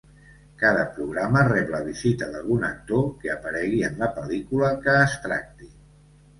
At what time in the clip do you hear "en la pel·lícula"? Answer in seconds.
3.93-4.75